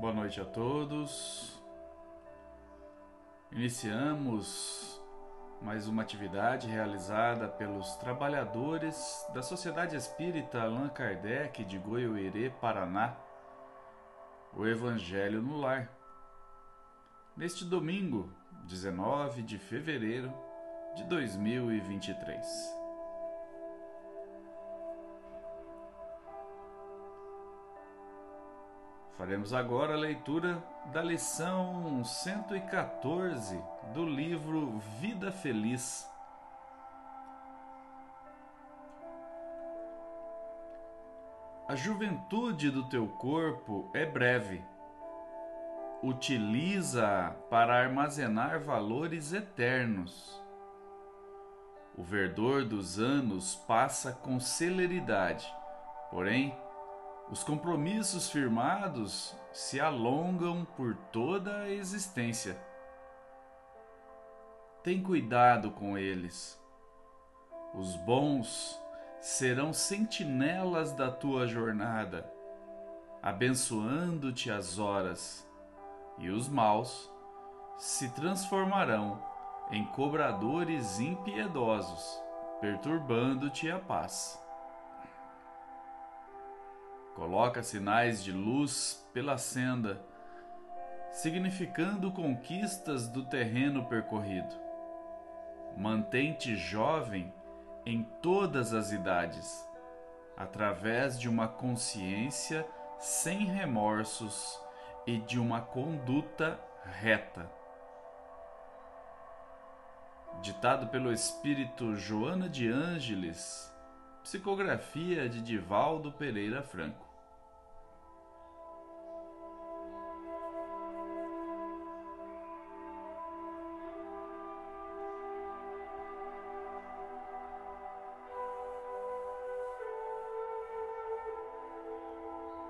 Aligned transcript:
Boa 0.00 0.14
noite 0.14 0.40
a 0.40 0.46
todos. 0.46 1.62
Iniciamos 3.52 4.98
mais 5.60 5.86
uma 5.86 6.00
atividade 6.00 6.66
realizada 6.66 7.46
pelos 7.46 7.96
trabalhadores 7.96 9.26
da 9.34 9.42
Sociedade 9.42 9.94
Espírita 9.94 10.62
Allan 10.62 10.88
Kardec 10.88 11.62
de 11.66 11.76
Goiôerê, 11.76 12.48
Paraná, 12.48 13.14
o 14.56 14.66
Evangelho 14.66 15.42
no 15.42 15.58
Lar. 15.58 15.90
Neste 17.36 17.62
domingo, 17.62 18.32
19 18.64 19.42
de 19.42 19.58
fevereiro 19.58 20.32
de 20.96 21.04
2023. 21.04 22.79
Faremos 29.20 29.52
agora 29.52 29.92
a 29.92 29.98
leitura 29.98 30.64
da 30.86 31.02
lição 31.02 32.02
114 32.02 33.62
do 33.92 34.02
livro 34.02 34.78
Vida 34.98 35.30
Feliz. 35.30 36.08
A 41.68 41.76
juventude 41.76 42.70
do 42.70 42.88
teu 42.88 43.06
corpo 43.08 43.90
é 43.92 44.06
breve. 44.06 44.64
Utiliza-a 46.02 47.32
para 47.50 47.74
armazenar 47.74 48.58
valores 48.58 49.34
eternos. 49.34 50.42
O 51.94 52.02
verdor 52.02 52.64
dos 52.64 52.98
anos 52.98 53.54
passa 53.54 54.14
com 54.14 54.40
celeridade, 54.40 55.46
porém, 56.10 56.58
os 57.30 57.44
compromissos 57.44 58.28
firmados 58.28 59.36
se 59.52 59.80
alongam 59.80 60.66
por 60.76 60.96
toda 61.12 61.60
a 61.60 61.70
existência. 61.70 62.60
Tem 64.82 65.00
cuidado 65.00 65.70
com 65.70 65.96
eles. 65.96 66.60
Os 67.72 67.94
bons 67.96 68.80
serão 69.20 69.72
sentinelas 69.72 70.92
da 70.92 71.08
tua 71.08 71.46
jornada, 71.46 72.28
abençoando-te 73.22 74.50
as 74.50 74.78
horas, 74.78 75.48
e 76.18 76.30
os 76.30 76.48
maus 76.48 77.08
se 77.76 78.08
transformarão 78.10 79.22
em 79.70 79.84
cobradores 79.84 80.98
impiedosos, 80.98 82.20
perturbando-te 82.60 83.70
a 83.70 83.78
paz. 83.78 84.42
Coloca 87.14 87.62
sinais 87.62 88.22
de 88.22 88.32
luz 88.32 89.06
pela 89.12 89.36
senda, 89.36 90.00
significando 91.10 92.12
conquistas 92.12 93.08
do 93.08 93.24
terreno 93.24 93.84
percorrido. 93.86 94.54
Mantém-te 95.76 96.56
jovem 96.56 97.32
em 97.84 98.04
todas 98.22 98.72
as 98.72 98.92
idades, 98.92 99.68
através 100.36 101.18
de 101.18 101.28
uma 101.28 101.48
consciência 101.48 102.66
sem 102.98 103.46
remorsos 103.46 104.60
e 105.06 105.18
de 105.18 105.38
uma 105.38 105.60
conduta 105.60 106.58
reta. 106.84 107.50
Ditado 110.40 110.86
pelo 110.88 111.12
espírito 111.12 111.96
Joana 111.96 112.48
de 112.48 112.70
Ângeles, 112.70 113.70
psicografia 114.30 115.28
de 115.28 115.42
Divaldo 115.42 116.12
Pereira 116.12 116.62
Franco. 116.62 117.04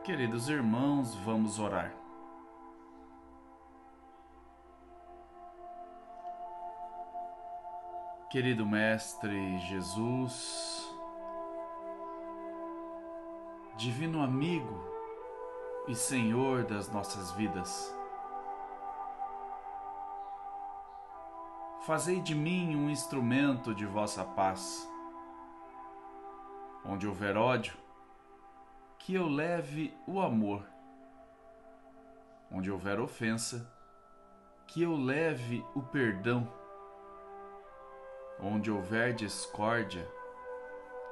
Queridos 0.02 0.48
irmãos, 0.48 1.14
vamos 1.16 1.58
orar. 1.58 1.94
Querido 8.30 8.64
Mestre 8.64 9.58
Jesus, 9.68 10.89
Divino 13.80 14.22
amigo 14.22 14.78
e 15.88 15.94
Senhor 15.94 16.64
das 16.64 16.92
nossas 16.92 17.32
vidas, 17.32 17.90
fazei 21.86 22.20
de 22.20 22.34
mim 22.34 22.76
um 22.76 22.90
instrumento 22.90 23.74
de 23.74 23.86
vossa 23.86 24.22
paz. 24.22 24.86
Onde 26.84 27.08
houver 27.08 27.38
ódio, 27.38 27.74
que 28.98 29.14
eu 29.14 29.26
leve 29.26 29.96
o 30.06 30.20
amor. 30.20 30.62
Onde 32.52 32.70
houver 32.70 33.00
ofensa, 33.00 33.66
que 34.66 34.82
eu 34.82 34.94
leve 34.94 35.64
o 35.74 35.80
perdão. 35.80 36.46
Onde 38.38 38.70
houver 38.70 39.14
discórdia, 39.14 40.06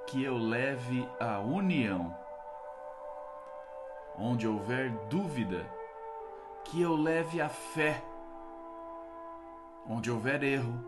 que 0.06 0.22
eu 0.22 0.36
leve 0.36 1.08
a 1.18 1.38
união. 1.38 2.27
Onde 4.20 4.48
houver 4.48 4.90
dúvida, 5.08 5.64
que 6.64 6.82
eu 6.82 6.96
leve 6.96 7.40
a 7.40 7.48
fé. 7.48 8.02
Onde 9.88 10.10
houver 10.10 10.42
erro, 10.42 10.84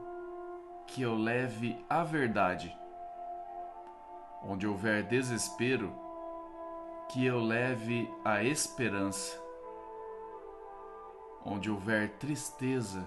que 0.84 1.02
eu 1.02 1.14
leve 1.14 1.84
a 1.88 2.02
verdade. 2.02 2.76
Onde 4.42 4.66
houver 4.66 5.04
desespero, 5.04 5.94
que 7.08 7.24
eu 7.24 7.38
leve 7.38 8.12
a 8.24 8.42
esperança. 8.42 9.40
Onde 11.44 11.70
houver 11.70 12.10
tristeza, 12.18 13.04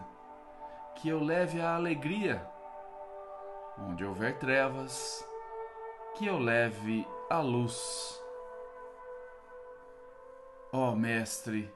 que 0.96 1.10
eu 1.10 1.22
leve 1.22 1.60
a 1.60 1.76
alegria. 1.76 2.50
Onde 3.78 4.06
houver 4.06 4.40
trevas, 4.40 5.22
que 6.16 6.26
eu 6.28 6.40
leve 6.40 7.06
a 7.30 7.42
luz. 7.42 8.23
Ó 10.76 10.90
oh, 10.90 10.96
Mestre, 10.96 11.72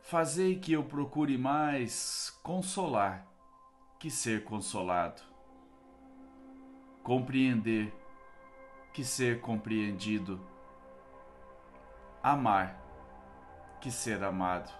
fazei 0.00 0.56
que 0.56 0.72
eu 0.72 0.84
procure 0.84 1.36
mais 1.36 2.30
consolar 2.40 3.26
que 3.98 4.08
ser 4.08 4.44
consolado, 4.44 5.20
compreender 7.02 7.92
que 8.92 9.02
ser 9.02 9.40
compreendido 9.40 10.40
amar 12.22 12.80
que 13.80 13.90
ser 13.90 14.22
amado. 14.22 14.72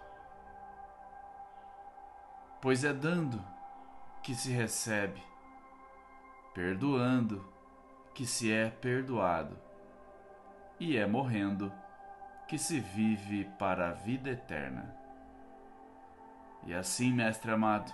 Pois 2.62 2.84
é 2.84 2.92
dando 2.92 3.44
que 4.22 4.32
se 4.32 4.52
recebe, 4.52 5.20
perdoando 6.54 7.44
que 8.14 8.24
se 8.24 8.52
é 8.52 8.70
perdoado, 8.70 9.58
e 10.78 10.96
é 10.96 11.04
morrendo 11.04 11.72
que 12.46 12.58
se 12.58 12.80
vive 12.80 13.44
para 13.58 13.88
a 13.88 13.92
vida 13.92 14.30
eterna. 14.30 14.94
E 16.64 16.74
assim, 16.74 17.12
Mestre 17.12 17.50
amado, 17.50 17.92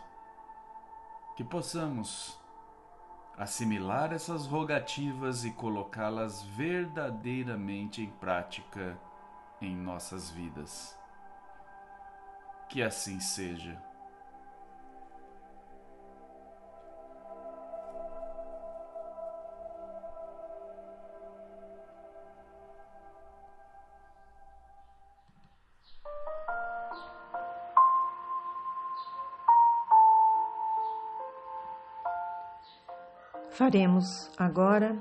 que 1.36 1.44
possamos 1.44 2.38
assimilar 3.36 4.12
essas 4.12 4.46
rogativas 4.46 5.44
e 5.44 5.50
colocá-las 5.50 6.42
verdadeiramente 6.42 8.02
em 8.02 8.10
prática 8.10 8.98
em 9.60 9.74
nossas 9.74 10.30
vidas. 10.30 10.98
Que 12.68 12.82
assim 12.82 13.20
seja. 13.20 13.80
Faremos 33.52 34.06
agora 34.36 34.96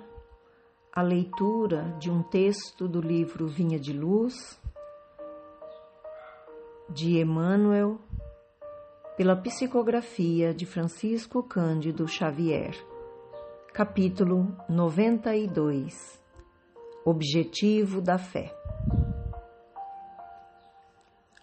a 0.94 1.02
leitura 1.02 1.96
de 1.98 2.12
um 2.12 2.22
texto 2.22 2.88
do 2.88 3.00
livro 3.00 3.48
Vinha 3.48 3.80
de 3.80 3.94
Luz, 3.94 4.60
de 6.90 7.20
Emmanuel, 7.20 7.98
pela 9.16 9.36
psicografia 9.36 10.54
de 10.54 10.66
Francisco 10.66 11.42
Cândido 11.42 12.08
Xavier. 12.08 12.76
Capítulo 13.74 14.54
92 14.68 16.22
Objetivo 17.06 18.02
da 18.02 18.18
Fé 18.18 18.54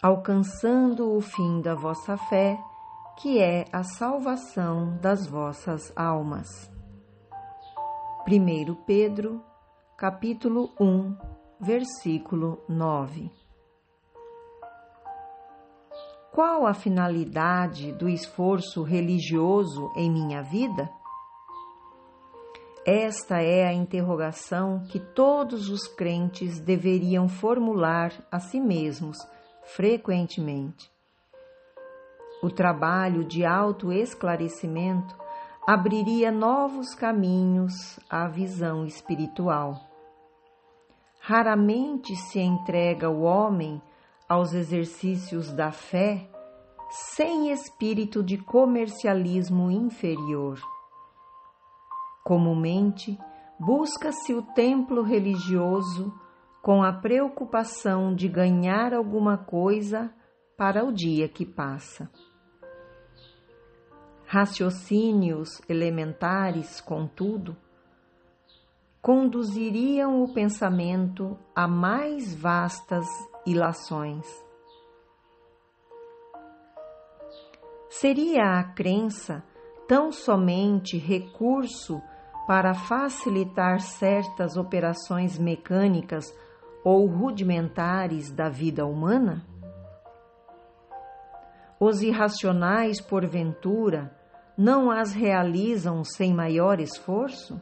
alcançando 0.01 1.13
o 1.13 1.19
fim 1.19 1.59
da 1.59 1.75
vossa 1.75 2.15
fé, 2.15 2.57
que 3.17 3.39
é 3.39 3.65
a 3.73 3.83
salvação 3.83 4.97
das 5.01 5.27
vossas 5.27 5.91
almas. 5.93 6.78
1 8.31 8.75
Pedro, 8.85 9.43
capítulo 9.97 10.69
1, 10.79 11.17
versículo 11.59 12.63
9. 12.69 13.31
Qual 16.31 16.67
a 16.67 16.75
finalidade 16.75 17.91
do 17.91 18.07
esforço 18.07 18.83
religioso 18.83 19.91
em 19.95 20.11
minha 20.11 20.43
vida? 20.43 20.87
Esta 22.85 23.41
é 23.41 23.65
a 23.65 23.73
interrogação 23.73 24.83
que 24.83 24.99
todos 24.99 25.67
os 25.67 25.87
crentes 25.87 26.59
deveriam 26.59 27.27
formular 27.27 28.13
a 28.31 28.39
si 28.39 28.61
mesmos 28.61 29.17
frequentemente. 29.63 30.87
O 32.43 32.51
trabalho 32.51 33.23
de 33.25 33.43
autoesclarecimento 33.43 35.17
abriria 35.71 36.31
novos 36.31 36.95
caminhos 36.95 37.99
à 38.09 38.27
visão 38.27 38.87
espiritual. 38.87 39.79
Raramente 41.19 42.15
se 42.15 42.39
entrega 42.39 43.07
o 43.07 43.21
homem 43.21 43.79
aos 44.27 44.51
exercícios 44.51 45.51
da 45.51 45.71
fé 45.71 46.27
sem 46.89 47.51
espírito 47.51 48.23
de 48.23 48.35
comercialismo 48.35 49.69
inferior. 49.69 50.59
Comumente, 52.23 53.15
busca-se 53.59 54.33
o 54.33 54.41
templo 54.41 55.03
religioso 55.03 56.11
com 56.63 56.81
a 56.81 56.91
preocupação 56.91 58.15
de 58.15 58.27
ganhar 58.27 58.91
alguma 58.91 59.37
coisa 59.37 60.11
para 60.57 60.83
o 60.83 60.91
dia 60.91 61.29
que 61.29 61.45
passa. 61.45 62.09
Raciocínios 64.31 65.59
elementares, 65.67 66.79
contudo, 66.79 67.57
conduziriam 69.01 70.21
o 70.21 70.31
pensamento 70.31 71.35
a 71.55 71.67
mais 71.67 72.35
vastas 72.35 73.07
ilações. 73.43 74.27
Seria 77.89 78.59
a 78.59 78.63
crença 78.65 79.43
tão 79.87 80.11
somente 80.11 80.95
recurso 80.95 81.99
para 82.45 82.75
facilitar 82.75 83.79
certas 83.79 84.55
operações 84.55 85.39
mecânicas 85.39 86.31
ou 86.83 87.07
rudimentares 87.07 88.31
da 88.31 88.47
vida 88.47 88.85
humana? 88.85 89.43
Os 91.79 92.03
irracionais, 92.03 93.01
porventura, 93.01 94.18
não 94.59 94.91
as 94.91 95.13
realizam 95.13 96.03
sem 96.03 96.33
maior 96.33 96.81
esforço? 96.81 97.61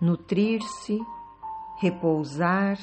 Nutrir-se, 0.00 0.98
repousar, 1.78 2.76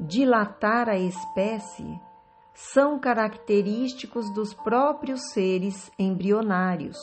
dilatar 0.00 0.88
a 0.88 0.96
espécie 0.96 2.00
são 2.54 2.98
característicos 2.98 4.32
dos 4.32 4.54
próprios 4.54 5.20
seres 5.34 5.92
embrionários. 5.98 6.96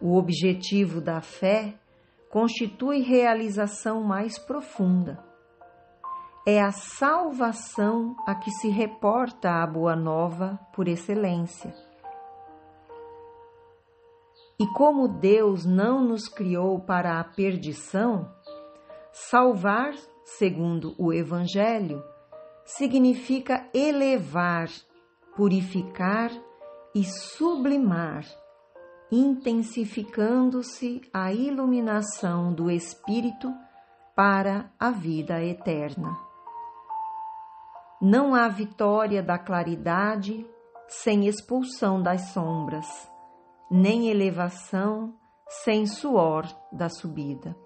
O 0.00 0.16
objetivo 0.16 1.00
da 1.00 1.20
fé 1.20 1.78
constitui 2.28 2.98
realização 2.98 4.02
mais 4.02 4.40
profunda. 4.40 5.24
É 6.48 6.62
a 6.62 6.70
salvação 6.70 8.14
a 8.24 8.32
que 8.36 8.52
se 8.52 8.68
reporta 8.68 9.50
a 9.50 9.66
Boa 9.66 9.96
Nova 9.96 10.60
por 10.72 10.86
excelência. 10.86 11.74
E 14.56 14.66
como 14.68 15.08
Deus 15.08 15.66
não 15.66 16.00
nos 16.00 16.28
criou 16.28 16.78
para 16.78 17.18
a 17.18 17.24
perdição, 17.24 18.32
salvar, 19.12 19.92
segundo 20.24 20.94
o 20.96 21.12
Evangelho, 21.12 22.00
significa 22.64 23.68
elevar, 23.74 24.68
purificar 25.34 26.30
e 26.94 27.02
sublimar 27.02 28.24
intensificando-se 29.10 31.00
a 31.12 31.32
iluminação 31.32 32.52
do 32.52 32.70
Espírito 32.70 33.52
para 34.14 34.72
a 34.78 34.90
vida 34.90 35.42
eterna. 35.44 36.25
Não 38.00 38.34
há 38.34 38.46
vitória 38.46 39.22
da 39.22 39.38
claridade 39.38 40.46
sem 40.86 41.26
expulsão 41.26 42.02
das 42.02 42.32
sombras, 42.32 42.86
nem 43.70 44.10
elevação 44.10 45.14
sem 45.64 45.86
suor 45.86 46.44
da 46.70 46.90
subida. 46.90 47.56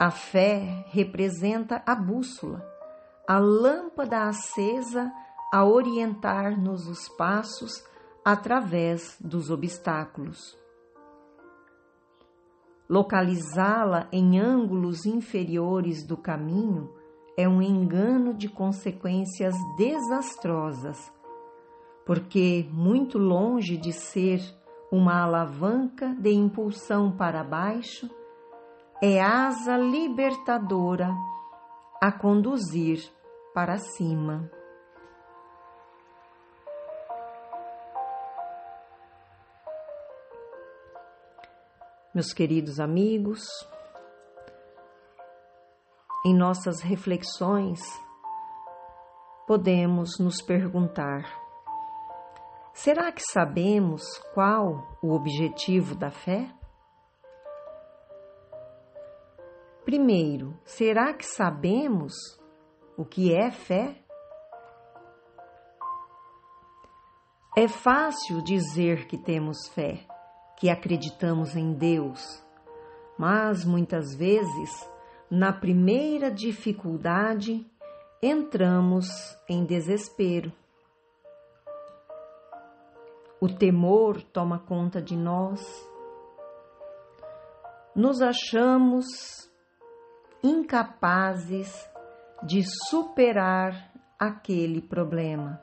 A 0.00 0.10
fé 0.10 0.84
representa 0.88 1.80
a 1.86 1.94
bússola, 1.94 2.66
a 3.28 3.38
lâmpada 3.38 4.24
acesa 4.24 5.12
a 5.52 5.64
orientar-nos 5.64 6.88
os 6.88 7.08
passos 7.10 7.84
através 8.24 9.16
dos 9.20 9.48
obstáculos. 9.48 10.58
Localizá-la 12.88 14.08
em 14.10 14.40
ângulos 14.40 15.06
inferiores 15.06 16.04
do 16.04 16.16
caminho 16.16 17.00
é 17.36 17.48
um 17.48 17.62
engano 17.62 18.34
de 18.34 18.48
consequências 18.48 19.54
desastrosas, 19.76 20.98
porque, 22.04 22.68
muito 22.70 23.18
longe 23.18 23.76
de 23.76 23.92
ser 23.92 24.40
uma 24.90 25.22
alavanca 25.22 26.14
de 26.18 26.30
impulsão 26.30 27.10
para 27.10 27.42
baixo, 27.42 28.10
é 29.02 29.20
asa 29.20 29.76
libertadora 29.76 31.10
a 32.00 32.12
conduzir 32.12 33.02
para 33.54 33.78
cima. 33.78 34.50
Meus 42.14 42.34
queridos 42.34 42.78
amigos, 42.78 43.40
em 46.24 46.34
nossas 46.34 46.80
reflexões, 46.80 47.80
podemos 49.46 50.18
nos 50.18 50.40
perguntar: 50.40 51.24
será 52.72 53.10
que 53.10 53.22
sabemos 53.22 54.02
qual 54.32 54.96
o 55.02 55.12
objetivo 55.12 55.94
da 55.94 56.10
fé? 56.10 56.48
Primeiro, 59.84 60.56
será 60.64 61.12
que 61.12 61.26
sabemos 61.26 62.12
o 62.96 63.04
que 63.04 63.34
é 63.34 63.50
fé? 63.50 63.96
É 67.56 67.68
fácil 67.68 68.42
dizer 68.42 69.06
que 69.06 69.18
temos 69.18 69.68
fé 69.74 70.06
que 70.56 70.70
acreditamos 70.70 71.56
em 71.56 71.72
Deus, 71.72 72.22
mas 73.18 73.64
muitas 73.64 74.14
vezes, 74.14 74.88
na 75.32 75.50
primeira 75.50 76.30
dificuldade, 76.30 77.66
entramos 78.22 79.08
em 79.48 79.64
desespero. 79.64 80.52
O 83.40 83.48
temor 83.48 84.20
toma 84.20 84.58
conta 84.58 85.00
de 85.00 85.16
nós, 85.16 85.62
nos 87.96 88.20
achamos 88.20 89.06
incapazes 90.44 91.90
de 92.42 92.62
superar 92.90 93.90
aquele 94.18 94.82
problema. 94.82 95.58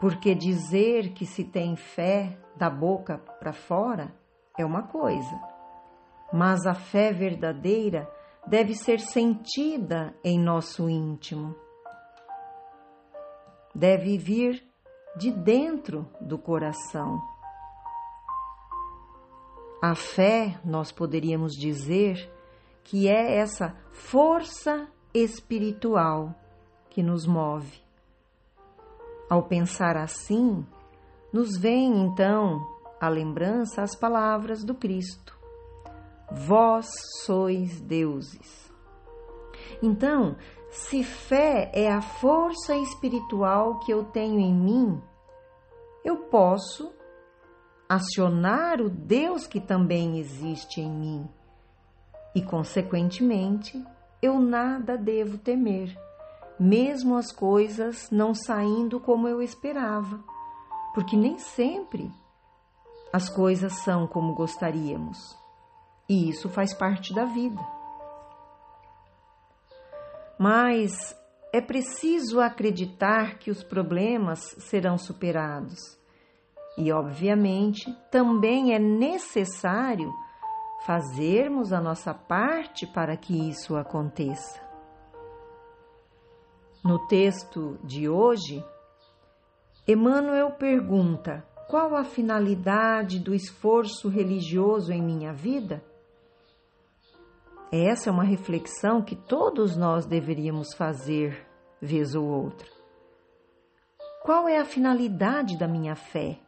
Porque 0.00 0.34
dizer 0.34 1.12
que 1.12 1.26
se 1.26 1.44
tem 1.44 1.76
fé 1.76 2.38
da 2.56 2.70
boca 2.70 3.18
para 3.38 3.52
fora 3.52 4.10
é 4.56 4.64
uma 4.64 4.84
coisa, 4.84 5.57
mas 6.32 6.66
a 6.66 6.74
fé 6.74 7.12
verdadeira 7.12 8.08
deve 8.46 8.74
ser 8.74 9.00
sentida 9.00 10.14
em 10.24 10.38
nosso 10.38 10.88
íntimo. 10.88 11.54
Deve 13.74 14.18
vir 14.18 14.66
de 15.16 15.30
dentro 15.30 16.08
do 16.20 16.38
coração. 16.38 17.20
A 19.82 19.94
fé, 19.94 20.58
nós 20.64 20.90
poderíamos 20.90 21.52
dizer, 21.52 22.30
que 22.82 23.06
é 23.08 23.38
essa 23.38 23.76
força 23.92 24.88
espiritual 25.14 26.34
que 26.90 27.02
nos 27.02 27.26
move. 27.26 27.80
Ao 29.28 29.42
pensar 29.42 29.96
assim, 29.96 30.66
nos 31.32 31.56
vem 31.58 32.00
então 32.00 32.66
a 33.00 33.08
lembrança 33.08 33.82
as 33.82 33.94
palavras 33.94 34.64
do 34.64 34.74
Cristo: 34.74 35.37
Vós 36.30 36.86
sois 37.24 37.80
deuses. 37.80 38.70
Então, 39.82 40.36
se 40.70 41.02
fé 41.02 41.70
é 41.74 41.90
a 41.90 42.00
força 42.00 42.76
espiritual 42.76 43.78
que 43.80 43.92
eu 43.92 44.04
tenho 44.04 44.38
em 44.38 44.54
mim, 44.54 45.02
eu 46.04 46.16
posso 46.28 46.92
acionar 47.88 48.80
o 48.80 48.90
Deus 48.90 49.46
que 49.46 49.60
também 49.60 50.18
existe 50.18 50.80
em 50.80 50.90
mim 50.90 51.28
e, 52.34 52.42
consequentemente, 52.42 53.82
eu 54.20 54.38
nada 54.38 54.96
devo 54.96 55.38
temer, 55.38 55.96
mesmo 56.58 57.16
as 57.16 57.32
coisas 57.32 58.10
não 58.10 58.34
saindo 58.34 59.00
como 59.00 59.26
eu 59.26 59.40
esperava, 59.40 60.22
porque 60.94 61.16
nem 61.16 61.38
sempre 61.38 62.10
as 63.12 63.28
coisas 63.28 63.72
são 63.74 64.06
como 64.06 64.34
gostaríamos, 64.34 65.18
e 66.08 66.28
isso 66.28 66.48
faz 66.48 66.72
parte 66.72 67.14
da 67.14 67.24
vida. 67.24 67.60
Mas 70.38 71.16
é 71.52 71.60
preciso 71.60 72.40
acreditar 72.40 73.38
que 73.38 73.50
os 73.50 73.62
problemas 73.62 74.40
serão 74.58 74.96
superados. 74.96 75.98
E, 76.76 76.92
obviamente, 76.92 77.92
também 78.10 78.72
é 78.72 78.78
necessário 78.78 80.12
fazermos 80.86 81.72
a 81.72 81.80
nossa 81.80 82.14
parte 82.14 82.86
para 82.86 83.16
que 83.16 83.48
isso 83.48 83.76
aconteça. 83.76 84.60
No 86.84 87.06
texto 87.08 87.76
de 87.82 88.08
hoje, 88.08 88.64
Emmanuel 89.86 90.52
pergunta: 90.52 91.44
qual 91.68 91.96
a 91.96 92.04
finalidade 92.04 93.18
do 93.18 93.34
esforço 93.34 94.08
religioso 94.08 94.92
em 94.92 95.02
minha 95.02 95.32
vida? 95.32 95.82
Essa 97.70 98.08
é 98.08 98.12
uma 98.12 98.24
reflexão 98.24 99.02
que 99.02 99.14
todos 99.14 99.76
nós 99.76 100.06
deveríamos 100.06 100.72
fazer, 100.74 101.46
vez 101.82 102.14
ou 102.14 102.26
outra. 102.26 102.66
Qual 104.22 104.48
é 104.48 104.58
a 104.58 104.64
finalidade 104.64 105.58
da 105.58 105.68
minha 105.68 105.94
fé? 105.94 106.38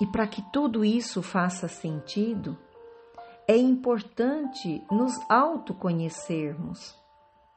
E 0.00 0.06
para 0.06 0.26
que 0.26 0.42
tudo 0.52 0.84
isso 0.84 1.22
faça 1.22 1.68
sentido, 1.68 2.58
é 3.46 3.56
importante 3.56 4.84
nos 4.90 5.14
autoconhecermos. 5.30 6.92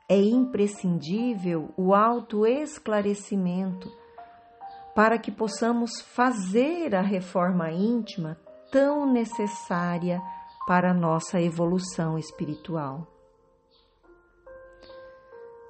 É 0.08 0.22
imprescindível 0.22 1.74
o 1.76 1.96
autoesclarecimento 1.96 3.92
para 4.94 5.18
que 5.18 5.32
possamos 5.32 6.00
fazer 6.02 6.94
a 6.94 7.02
reforma 7.02 7.72
íntima 7.72 8.38
tão 8.72 9.12
necessária 9.12 10.22
para 10.68 10.92
a 10.92 10.94
nossa 10.94 11.42
evolução 11.42 12.18
espiritual. 12.18 13.08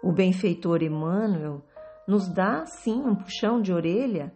O 0.02 0.12
benfeitor 0.12 0.82
Emmanuel 0.82 1.62
nos 2.08 2.28
dá, 2.28 2.66
sim, 2.66 3.02
um 3.02 3.16
puxão 3.16 3.62
de 3.62 3.72
orelha 3.72 4.34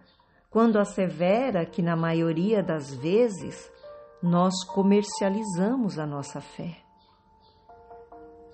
quando 0.50 0.78
assevera 0.78 1.66
que, 1.66 1.82
na 1.82 1.96
maioria 1.96 2.62
das 2.62 2.94
vezes, 2.94 3.72
nós 4.22 4.64
comercializamos 4.66 5.98
a 5.98 6.06
nossa 6.06 6.40
fé. 6.40 6.78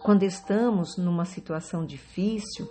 Quando 0.01 0.23
estamos 0.23 0.97
numa 0.97 1.25
situação 1.25 1.85
difícil, 1.85 2.67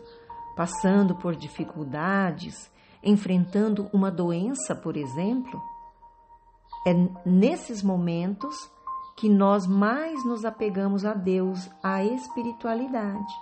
passando 0.57 1.15
por 1.15 1.37
dificuldades, 1.37 2.73
enfrentando 3.03 3.89
uma 3.93 4.11
doença, 4.11 4.75
por 4.75 4.97
exemplo, 4.97 5.61
é 6.87 6.95
nesses 7.25 7.83
momentos 7.83 8.71
que 9.17 9.29
nós 9.29 9.67
mais 9.67 10.25
nos 10.25 10.45
apegamos 10.45 11.05
a 11.05 11.13
Deus, 11.13 11.69
à 11.83 12.05
espiritualidade. 12.05 13.35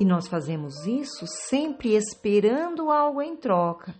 E 0.00 0.04
nós 0.04 0.26
fazemos 0.26 0.86
isso 0.86 1.26
sempre 1.26 1.94
esperando 1.94 2.90
algo 2.90 3.20
em 3.20 3.36
troca, 3.36 3.94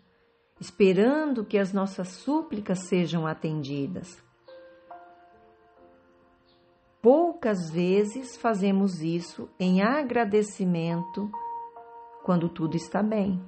esperando 0.60 1.44
que 1.44 1.58
as 1.58 1.72
nossas 1.72 2.08
súplicas 2.08 2.86
sejam 2.86 3.26
atendidas. 3.26 4.22
Poucas 7.00 7.70
vezes 7.70 8.36
fazemos 8.36 9.00
isso 9.00 9.48
em 9.60 9.82
agradecimento 9.82 11.30
quando 12.24 12.48
tudo 12.48 12.74
está 12.74 13.02
bem. 13.02 13.40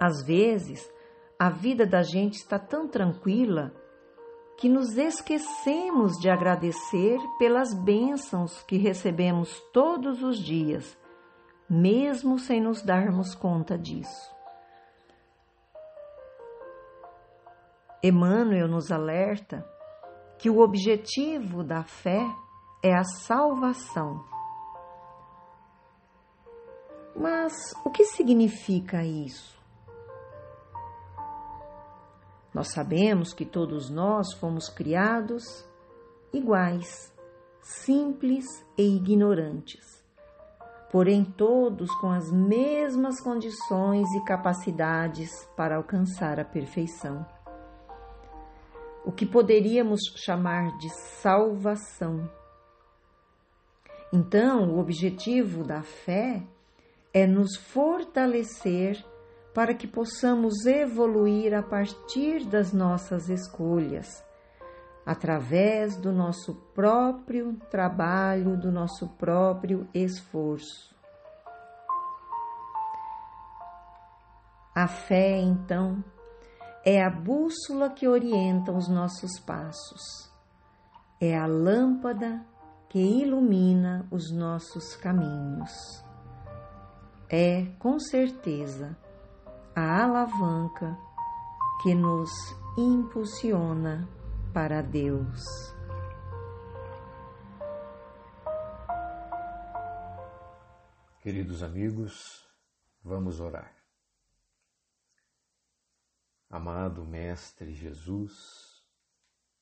Às 0.00 0.24
vezes, 0.24 0.90
a 1.38 1.50
vida 1.50 1.86
da 1.86 2.02
gente 2.02 2.36
está 2.36 2.58
tão 2.58 2.88
tranquila 2.88 3.74
que 4.58 4.68
nos 4.68 4.96
esquecemos 4.96 6.12
de 6.18 6.30
agradecer 6.30 7.18
pelas 7.38 7.74
bênçãos 7.74 8.62
que 8.62 8.78
recebemos 8.78 9.60
todos 9.72 10.22
os 10.22 10.38
dias, 10.38 10.96
mesmo 11.68 12.38
sem 12.38 12.60
nos 12.60 12.82
darmos 12.82 13.34
conta 13.34 13.76
disso. 13.76 14.34
Emmanuel 18.02 18.68
nos 18.68 18.90
alerta 18.90 19.66
que 20.38 20.48
o 20.48 20.60
objetivo 20.60 21.62
da 21.62 21.82
fé 21.82 22.24
é 22.82 22.94
a 22.94 23.04
salvação. 23.04 24.24
Mas 27.14 27.52
o 27.84 27.90
que 27.90 28.04
significa 28.04 29.04
isso? 29.04 29.56
Nós 32.56 32.68
sabemos 32.72 33.34
que 33.34 33.44
todos 33.44 33.90
nós 33.90 34.32
fomos 34.32 34.70
criados 34.70 35.44
iguais, 36.32 37.14
simples 37.60 38.46
e 38.78 38.96
ignorantes, 38.96 40.02
porém 40.90 41.22
todos 41.22 41.94
com 41.96 42.08
as 42.08 42.32
mesmas 42.32 43.20
condições 43.20 44.10
e 44.14 44.24
capacidades 44.24 45.28
para 45.54 45.76
alcançar 45.76 46.40
a 46.40 46.46
perfeição. 46.46 47.26
O 49.04 49.12
que 49.12 49.26
poderíamos 49.26 50.00
chamar 50.16 50.78
de 50.78 50.88
salvação. 51.20 52.26
Então, 54.10 54.70
o 54.70 54.78
objetivo 54.78 55.62
da 55.62 55.82
fé 55.82 56.42
é 57.12 57.26
nos 57.26 57.54
fortalecer 57.54 59.04
para 59.56 59.72
que 59.72 59.86
possamos 59.86 60.66
evoluir 60.66 61.54
a 61.54 61.62
partir 61.62 62.44
das 62.44 62.74
nossas 62.74 63.30
escolhas, 63.30 64.22
através 65.06 65.96
do 65.96 66.12
nosso 66.12 66.54
próprio 66.74 67.54
trabalho, 67.70 68.58
do 68.58 68.70
nosso 68.70 69.08
próprio 69.16 69.88
esforço. 69.94 70.94
A 74.74 74.86
fé, 74.86 75.38
então, 75.38 76.04
é 76.84 77.02
a 77.02 77.08
bússola 77.08 77.88
que 77.88 78.06
orienta 78.06 78.70
os 78.70 78.90
nossos 78.90 79.40
passos, 79.40 80.30
é 81.18 81.34
a 81.34 81.46
lâmpada 81.46 82.44
que 82.90 82.98
ilumina 82.98 84.06
os 84.10 84.30
nossos 84.30 84.94
caminhos. 84.96 85.72
É, 87.30 87.64
com 87.78 87.98
certeza, 87.98 88.94
a 89.78 90.04
alavanca 90.04 90.98
que 91.82 91.94
nos 91.94 92.30
impulsiona 92.78 94.08
para 94.50 94.80
Deus. 94.80 95.44
Queridos 101.20 101.62
amigos, 101.62 102.48
vamos 103.04 103.38
orar. 103.38 103.76
Amado 106.48 107.04
Mestre 107.04 107.74
Jesus, 107.74 108.82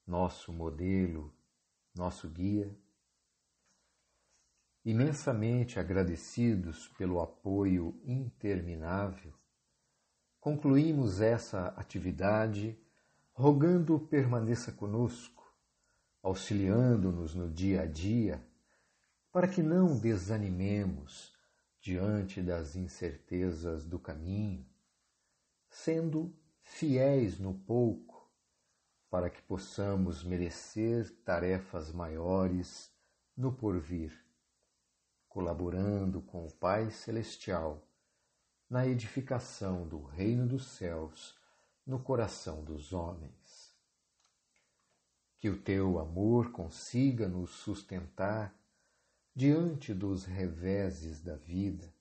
nosso 0.07 0.53
modelo, 0.53 1.35
nosso 1.93 2.31
guia, 2.31 2.73
imensamente 4.85 5.81
agradecidos 5.81 6.87
pelo 6.97 7.21
apoio 7.21 8.01
interminável 8.05 9.35
concluímos 10.45 11.23
essa 11.23 11.69
atividade 11.69 12.79
rogando 13.33 13.99
permaneça 13.99 14.71
conosco, 14.71 15.43
auxiliando-nos 16.23 17.35
no 17.35 17.51
dia 17.51 17.81
a 17.81 17.87
dia, 17.87 18.47
para 19.33 19.49
que 19.49 19.63
não 19.63 19.99
desanimemos 19.99 21.33
diante 21.81 22.43
das 22.43 22.77
incertezas 22.77 23.87
do 23.87 23.99
caminho, 23.99 24.67
sendo 25.71 26.31
fiéis 26.61 27.39
no 27.39 27.55
pouco, 27.55 28.31
para 29.09 29.31
que 29.31 29.41
possamos 29.41 30.23
merecer 30.23 31.11
tarefas 31.25 31.91
maiores 31.91 32.93
no 33.35 33.51
porvir, 33.51 34.13
colaborando 35.27 36.21
com 36.21 36.45
o 36.45 36.53
Pai 36.53 36.91
Celestial 36.91 37.83
na 38.69 38.87
edificação 38.87 39.87
do 39.87 40.03
reino 40.03 40.47
dos 40.47 40.67
céus 40.67 41.37
no 41.87 41.99
coração 41.99 42.65
dos 42.65 42.93
homens. 42.93 43.75
Que 45.39 45.51
o 45.51 45.61
teu 45.61 45.99
amor 45.99 46.51
consiga 46.51 47.29
nos 47.29 47.51
sustentar 47.51 48.55
diante 49.35 49.93
dos 49.93 50.25
reveses 50.25 51.21
da 51.21 51.37
vida, 51.37 51.93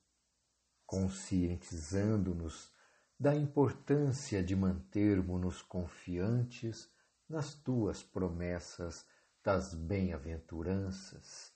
conscientizando-nos 0.85 2.71
da 3.19 3.35
importância 3.35 4.43
de 4.43 4.55
mantermos-nos 4.55 5.61
confiantes 5.61 6.89
nas 7.27 7.53
tuas 7.53 8.03
promessas 8.03 9.05
das 9.43 9.73
bem-aventuranças, 9.73 11.51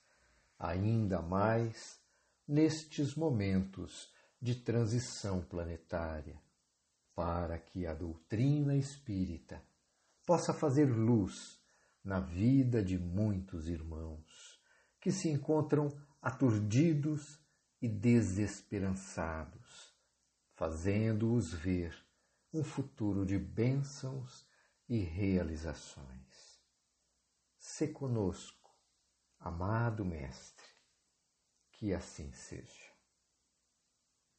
ainda 0.58 1.22
mais 1.22 2.02
nestes 2.48 3.16
momentos 3.16 4.12
de 4.42 4.56
transição 4.56 5.42
planetária, 5.42 6.42
para 7.16 7.58
que 7.58 7.88
a 7.88 7.94
doutrina 7.94 8.76
espírita 8.76 9.64
possa 10.26 10.54
fazer 10.54 10.86
luz 10.86 11.60
na 12.04 12.20
vida 12.20 12.84
de 12.84 12.98
muitos 12.98 13.68
irmãos 13.68 14.62
que 15.00 15.12
se 15.12 15.30
encontram 15.30 15.90
aturdidos 16.22 17.40
e 17.82 17.88
desesperançados, 17.88 19.96
fazendo-os 20.54 21.54
ver 21.54 21.96
um 22.54 22.64
futuro 22.64 23.26
de 23.26 23.38
bênçãos 23.38 24.46
e 24.90 25.00
realizações. 25.00 26.62
Se 27.58 27.88
conosco, 27.88 28.72
amado 29.40 30.06
Mestre, 30.06 30.66
que 31.72 31.94
assim 31.94 32.32
seja. 32.32 32.87